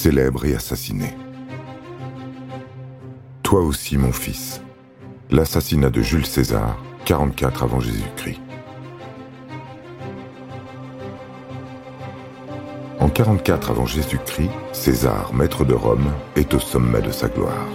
célèbre 0.00 0.46
et 0.46 0.54
assassiné. 0.54 1.14
Toi 3.42 3.60
aussi, 3.60 3.98
mon 3.98 4.12
fils. 4.12 4.62
L'assassinat 5.30 5.90
de 5.90 6.00
Jules 6.00 6.24
César, 6.24 6.82
44 7.04 7.64
avant 7.64 7.80
Jésus-Christ. 7.80 8.40
En 12.98 13.10
44 13.10 13.72
avant 13.72 13.84
Jésus-Christ, 13.84 14.50
César, 14.72 15.34
maître 15.34 15.66
de 15.66 15.74
Rome, 15.74 16.10
est 16.34 16.54
au 16.54 16.60
sommet 16.60 17.02
de 17.02 17.10
sa 17.10 17.28
gloire. 17.28 17.68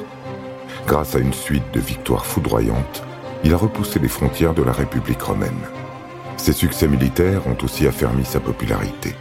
Grâce 0.88 1.14
à 1.14 1.20
une 1.20 1.34
suite 1.34 1.72
de 1.76 1.80
victoires 1.80 2.26
foudroyantes, 2.26 3.04
il 3.44 3.54
a 3.54 3.58
repoussé 3.58 4.00
les 4.00 4.08
frontières 4.08 4.56
de 4.56 4.64
la 4.64 4.72
République 4.72 5.22
romaine. 5.22 5.62
Ses 6.38 6.54
succès 6.54 6.88
militaires 6.88 7.46
ont 7.46 7.58
aussi 7.64 7.86
affermi 7.86 8.26
sa 8.26 8.40
popularité. 8.40 9.14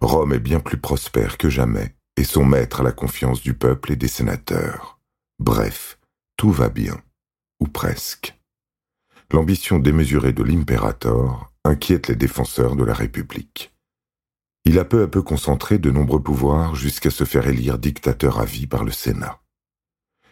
Rome 0.00 0.32
est 0.32 0.38
bien 0.38 0.60
plus 0.60 0.78
prospère 0.78 1.36
que 1.36 1.50
jamais 1.50 1.92
et 2.16 2.24
son 2.24 2.44
maître 2.44 2.80
a 2.80 2.84
la 2.84 2.92
confiance 2.92 3.40
du 3.40 3.54
peuple 3.54 3.92
et 3.92 3.96
des 3.96 4.08
sénateurs. 4.08 4.98
Bref, 5.38 5.98
tout 6.36 6.50
va 6.50 6.68
bien, 6.68 7.00
ou 7.60 7.66
presque. 7.66 8.38
L'ambition 9.32 9.78
démesurée 9.78 10.32
de 10.32 10.42
l'impérator 10.42 11.52
inquiète 11.64 12.08
les 12.08 12.16
défenseurs 12.16 12.76
de 12.76 12.84
la 12.84 12.94
République. 12.94 13.72
Il 14.64 14.78
a 14.78 14.84
peu 14.84 15.02
à 15.02 15.08
peu 15.08 15.22
concentré 15.22 15.78
de 15.78 15.90
nombreux 15.90 16.22
pouvoirs 16.22 16.74
jusqu'à 16.74 17.10
se 17.10 17.24
faire 17.24 17.46
élire 17.46 17.78
dictateur 17.78 18.38
à 18.38 18.44
vie 18.44 18.66
par 18.66 18.84
le 18.84 18.90
Sénat. 18.90 19.40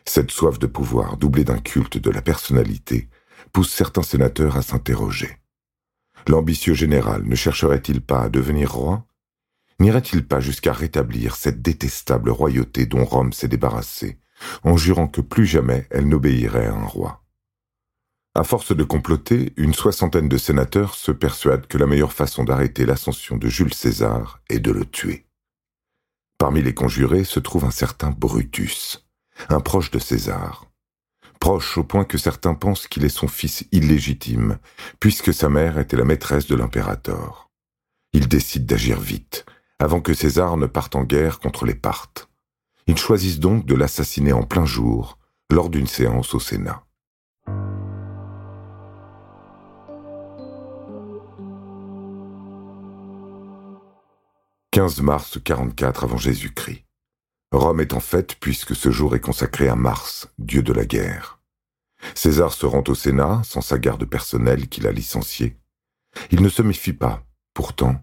Cette 0.05 0.31
soif 0.31 0.59
de 0.59 0.67
pouvoir, 0.67 1.17
doublée 1.17 1.45
d'un 1.45 1.59
culte 1.59 1.99
de 1.99 2.11
la 2.11 2.23
personnalité, 2.23 3.09
pousse 3.53 3.73
certains 3.73 4.03
sénateurs 4.03 4.57
à 4.57 4.63
s'interroger. 4.63 5.39
L'ambitieux 6.27 6.75
général 6.75 7.25
ne 7.25 7.35
chercherait-il 7.35 8.01
pas 8.01 8.23
à 8.23 8.29
devenir 8.29 8.73
roi? 8.73 9.07
N'irait-il 9.81 10.27
pas 10.27 10.41
jusqu'à 10.41 10.73
rétablir 10.73 11.37
cette 11.37 11.63
détestable 11.63 12.31
royauté 12.31 12.87
dont 12.87 13.05
Rome 13.05 13.33
s'est 13.33 13.49
débarrassée, 13.49 14.19
en 14.65 14.77
jurant 14.77 15.07
que 15.07 15.21
plus 15.21 15.47
jamais 15.47 15.87
elle 15.91 16.09
n'obéirait 16.09 16.67
à 16.67 16.75
un 16.75 16.87
roi? 16.87 17.25
À 18.35 18.45
force 18.45 18.75
de 18.75 18.85
comploter, 18.85 19.53
une 19.57 19.75
soixantaine 19.75 20.29
de 20.29 20.39
sénateurs 20.39 20.95
se 20.95 21.13
persuadent 21.13 21.67
que 21.67 21.79
la 21.79 21.87
meilleure 21.87 22.13
façon 22.13 22.45
d'arrêter 22.45 22.87
l'ascension 22.87 23.37
de 23.37 23.49
Jules 23.49 23.75
César 23.75 24.41
est 24.49 24.61
de 24.61 24.71
le 24.71 24.85
tuer. 24.85 25.27
Parmi 26.39 26.63
les 26.63 26.75
conjurés 26.75 27.25
se 27.25 27.41
trouve 27.41 27.65
un 27.65 27.73
certain 27.73 28.11
Brutus, 28.11 29.09
un 29.49 29.61
proche 29.61 29.91
de 29.91 29.99
César. 29.99 30.67
Proche 31.41 31.79
au 31.79 31.85
point 31.85 32.05
que 32.05 32.19
certains 32.19 32.55
pensent 32.55 32.87
qu'il 32.87 33.05
est 33.05 33.09
son 33.09 33.29
fils 33.29 33.65
illégitime, 33.73 34.59
puisque 35.01 35.35
sa 35.35 35.49
mère 35.49 35.79
était 35.79 35.97
la 35.97 36.05
maîtresse 36.05 36.47
de 36.47 36.57
l'impérator. 36.57 37.51
Ils 38.13 38.29
décident 38.29 38.67
d'agir 38.67 39.01
vite, 39.01 39.47
avant 39.79 40.01
que 40.01 40.15
César 40.15 40.57
ne 40.57 40.67
parte 40.67 40.97
en 40.97 41.05
guerre 41.05 41.39
contre 41.39 41.65
les 41.65 41.75
Parthes. 41.75 42.29
Ils 42.87 42.99
choisissent 42.99 43.41
donc 43.41 43.67
de 43.67 43.75
l'assassiner 43.75 44.33
en 44.33 44.43
plein 44.43 44.65
jour, 44.65 45.19
lors 45.51 45.71
d'une 45.71 45.87
séance 45.87 46.35
au 46.35 46.41
Sénat. 46.41 46.85
15 54.73 55.01
mars 55.01 55.39
44 55.43 56.05
avant 56.05 56.19
Jésus-Christ. 56.19 56.85
Rome 57.51 57.81
est 57.81 57.95
en 57.95 58.01
fête 58.01 58.37
puisque 58.39 58.77
ce 58.77 58.91
jour 58.91 59.17
est 59.17 59.21
consacré 59.21 59.69
à 59.69 59.75
Mars, 59.75 60.29
dieu 60.39 60.63
de 60.63 60.73
la 60.73 60.85
guerre. 60.85 61.41
César 62.15 62.53
se 62.53 62.67
rend 62.67 62.85
au 62.87 62.95
Sénat 62.95 63.43
sans 63.45 63.61
sa 63.61 63.79
garde 63.79 64.05
personnelle 64.05 64.69
qu'il 64.69 64.87
a 64.87 64.93
licenciée. 64.93 65.57
Il 66.31 66.43
ne 66.43 66.49
se 66.49 66.63
méfie 66.63 66.93
pas, 66.93 67.25
pourtant, 67.55 68.01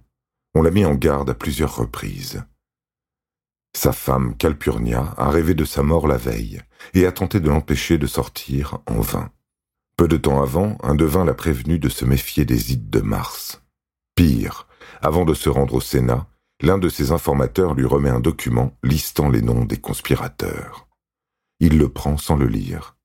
on 0.56 0.62
l'a 0.62 0.72
mis 0.72 0.86
en 0.86 0.96
garde 0.96 1.30
à 1.30 1.34
plusieurs 1.36 1.76
reprises. 1.76 2.44
Sa 3.76 3.92
femme, 3.92 4.36
Calpurnia, 4.38 5.14
a 5.18 5.30
rêvé 5.30 5.54
de 5.54 5.66
sa 5.66 5.84
mort 5.84 6.08
la 6.08 6.16
veille 6.16 6.62
et 6.94 7.06
a 7.06 7.12
tenté 7.12 7.42
de 7.42 7.50
l'empêcher 7.50 7.98
de 7.98 8.08
sortir 8.08 8.80
en 8.88 9.02
vain. 9.02 9.32
Peu 9.98 10.08
de 10.08 10.16
temps 10.16 10.42
avant, 10.42 10.78
un 10.82 10.96
devin 10.96 11.26
l'a 11.26 11.34
prévenu 11.34 11.78
de 11.78 11.90
se 11.90 12.06
méfier 12.06 12.46
des 12.46 12.72
ides 12.72 12.90
de 12.90 13.02
Mars. 13.02 13.62
Pire, 14.16 14.68
avant 15.02 15.26
de 15.26 15.34
se 15.34 15.50
rendre 15.50 15.74
au 15.74 15.82
Sénat, 15.82 16.28
l'un 16.62 16.78
de 16.78 16.88
ses 16.88 17.12
informateurs 17.12 17.74
lui 17.74 17.86
remet 17.86 18.10
un 18.10 18.22
document 18.22 18.78
listant 18.82 19.30
les 19.30 19.42
noms 19.42 19.66
des 19.66 19.78
conspirateurs. 19.78 20.88
Il 21.60 21.78
le 21.78 21.90
prend 21.90 22.18
sans 22.18 22.38
le 22.38 22.48
lire. 22.48 22.96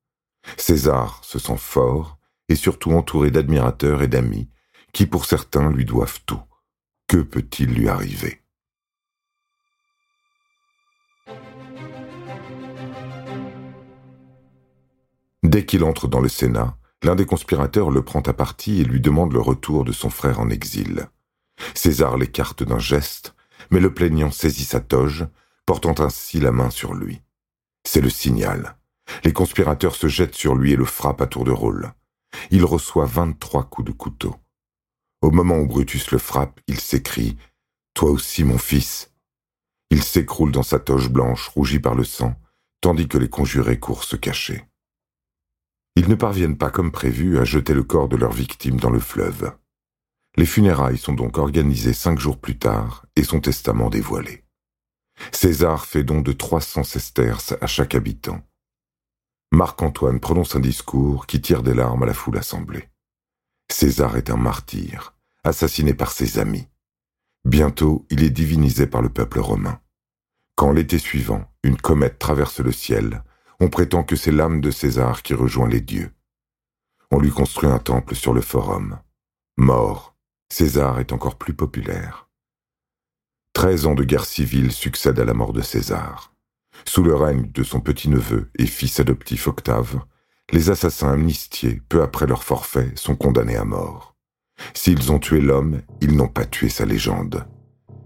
César 0.56 1.20
se 1.24 1.40
sent 1.40 1.58
fort 1.58 2.18
et 2.48 2.54
surtout 2.54 2.92
entouré 2.92 3.32
d'admirateurs 3.32 4.02
et 4.02 4.08
d'amis 4.08 4.48
qui 4.92 5.06
pour 5.06 5.24
certains 5.24 5.70
lui 5.70 5.84
doivent 5.84 6.20
tout. 6.26 6.40
Que 7.10 7.16
peut-il 7.16 7.74
lui 7.74 7.88
arriver? 7.88 8.40
Dès 15.42 15.66
qu'il 15.66 15.82
entre 15.82 16.06
dans 16.06 16.20
le 16.20 16.28
Sénat, 16.28 16.76
l'un 17.02 17.16
des 17.16 17.26
conspirateurs 17.26 17.90
le 17.90 18.04
prend 18.04 18.20
à 18.20 18.32
partie 18.32 18.80
et 18.80 18.84
lui 18.84 19.00
demande 19.00 19.32
le 19.32 19.40
retour 19.40 19.84
de 19.84 19.90
son 19.90 20.08
frère 20.08 20.38
en 20.38 20.50
exil. 20.50 21.08
César 21.74 22.16
l'écarte 22.16 22.62
d'un 22.62 22.78
geste 22.78 23.34
mais 23.72 23.80
le 23.80 23.92
plaignant 23.92 24.30
saisit 24.30 24.64
sa 24.64 24.78
toge, 24.78 25.26
portant 25.66 25.96
ainsi 25.98 26.38
la 26.38 26.52
main 26.52 26.70
sur 26.70 26.94
lui. 26.94 27.22
C'est 27.84 28.00
le 28.00 28.10
signal. 28.10 28.76
Les 29.24 29.32
conspirateurs 29.32 29.96
se 29.96 30.06
jettent 30.06 30.36
sur 30.36 30.54
lui 30.54 30.74
et 30.74 30.76
le 30.76 30.84
frappent 30.84 31.22
à 31.22 31.26
tour 31.26 31.42
de 31.42 31.50
rôle. 31.50 31.92
Il 32.52 32.64
reçoit 32.64 33.06
vingt-trois 33.06 33.64
coups 33.64 33.88
de 33.88 33.92
couteau. 33.92 34.36
Au 35.22 35.30
moment 35.30 35.58
où 35.58 35.66
Brutus 35.66 36.10
le 36.12 36.18
frappe, 36.18 36.60
il 36.66 36.80
s'écrie 36.80 37.36
Toi 37.94 38.10
aussi, 38.10 38.42
mon 38.44 38.58
fils. 38.58 39.12
Il 39.90 40.02
s'écroule 40.02 40.52
dans 40.52 40.62
sa 40.62 40.78
toge 40.78 41.10
blanche, 41.10 41.48
rougie 41.48 41.80
par 41.80 41.94
le 41.94 42.04
sang, 42.04 42.34
tandis 42.80 43.08
que 43.08 43.18
les 43.18 43.28
conjurés 43.28 43.78
courent 43.78 44.04
se 44.04 44.16
cacher. 44.16 44.64
Ils 45.96 46.08
ne 46.08 46.14
parviennent 46.14 46.56
pas 46.56 46.70
comme 46.70 46.92
prévu 46.92 47.38
à 47.38 47.44
jeter 47.44 47.74
le 47.74 47.82
corps 47.82 48.08
de 48.08 48.16
leur 48.16 48.32
victime 48.32 48.78
dans 48.80 48.90
le 48.90 49.00
fleuve. 49.00 49.52
Les 50.36 50.46
funérailles 50.46 50.98
sont 50.98 51.12
donc 51.12 51.38
organisées 51.38 51.92
cinq 51.92 52.18
jours 52.18 52.38
plus 52.38 52.58
tard 52.58 53.04
et 53.16 53.24
son 53.24 53.40
testament 53.40 53.90
dévoilé. 53.90 54.44
César 55.32 55.86
fait 55.86 56.04
don 56.04 56.20
de 56.20 56.32
300 56.32 56.84
sesterces 56.84 57.54
à 57.60 57.66
chaque 57.66 57.94
habitant. 57.94 58.40
Marc-Antoine 59.52 60.20
prononce 60.20 60.54
un 60.54 60.60
discours 60.60 61.26
qui 61.26 61.40
tire 61.40 61.62
des 61.62 61.74
larmes 61.74 62.04
à 62.04 62.06
la 62.06 62.14
foule 62.14 62.38
assemblée. 62.38 62.89
César 63.72 64.16
est 64.16 64.30
un 64.30 64.36
martyr, 64.36 65.14
assassiné 65.44 65.94
par 65.94 66.12
ses 66.12 66.38
amis. 66.38 66.66
Bientôt, 67.44 68.06
il 68.10 68.22
est 68.22 68.30
divinisé 68.30 68.86
par 68.86 69.00
le 69.00 69.08
peuple 69.08 69.40
romain. 69.40 69.80
Quand 70.56 70.72
l'été 70.72 70.98
suivant, 70.98 71.50
une 71.62 71.76
comète 71.76 72.18
traverse 72.18 72.60
le 72.60 72.72
ciel, 72.72 73.22
on 73.60 73.68
prétend 73.68 74.02
que 74.02 74.16
c'est 74.16 74.32
l'âme 74.32 74.60
de 74.60 74.70
César 74.70 75.22
qui 75.22 75.34
rejoint 75.34 75.68
les 75.68 75.80
dieux. 75.80 76.12
On 77.10 77.18
lui 77.18 77.30
construit 77.30 77.70
un 77.70 77.78
temple 77.78 78.14
sur 78.14 78.34
le 78.34 78.40
forum. 78.40 78.98
Mort, 79.56 80.14
César 80.50 80.98
est 80.98 81.12
encore 81.12 81.38
plus 81.38 81.54
populaire. 81.54 82.28
Treize 83.52 83.86
ans 83.86 83.94
de 83.94 84.04
guerre 84.04 84.26
civile 84.26 84.72
succèdent 84.72 85.20
à 85.20 85.24
la 85.24 85.34
mort 85.34 85.52
de 85.52 85.62
César. 85.62 86.34
Sous 86.84 87.02
le 87.02 87.14
règne 87.14 87.50
de 87.52 87.62
son 87.62 87.80
petit-neveu 87.80 88.50
et 88.58 88.66
fils 88.66 89.00
adoptif 89.00 89.48
Octave, 89.48 90.00
les 90.52 90.70
assassins 90.70 91.12
amnistiés, 91.12 91.80
peu 91.88 92.02
après 92.02 92.26
leur 92.26 92.44
forfait, 92.44 92.92
sont 92.94 93.16
condamnés 93.16 93.56
à 93.56 93.64
mort. 93.64 94.14
S'ils 94.74 95.12
ont 95.12 95.18
tué 95.18 95.40
l'homme, 95.40 95.80
ils 96.00 96.16
n'ont 96.16 96.28
pas 96.28 96.44
tué 96.44 96.68
sa 96.68 96.84
légende. 96.84 97.46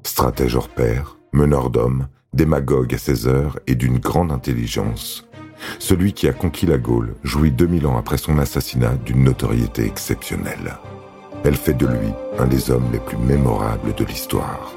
Stratège 0.05 0.57
hors 0.57 0.69
pair, 0.69 1.19
meneur 1.33 1.71
d'hommes, 1.71 2.09
démagogue 2.33 2.95
à 2.95 2.99
ses 2.99 3.27
heures 3.27 3.59
et 3.67 3.75
d'une 3.75 3.99
grande 3.99 4.33
intelligence, 4.33 5.27
celui 5.79 6.13
qui 6.13 6.29
a 6.29 6.33
conquis 6.33 6.67
la 6.67 6.79
Gaule 6.79 7.15
jouit 7.23 7.51
2000 7.51 7.87
ans 7.87 7.97
après 7.97 8.19
son 8.19 8.39
assassinat 8.39 8.95
d'une 8.97 9.25
notoriété 9.25 9.85
exceptionnelle. 9.85 10.79
Elle 11.45 11.57
fait 11.57 11.75
de 11.75 11.87
lui 11.87 12.09
un 12.39 12.47
des 12.47 12.71
hommes 12.71 12.91
les 12.93 12.99
plus 12.99 13.17
mémorables 13.17 13.95
de 13.95 14.05
l'histoire. 14.05 14.73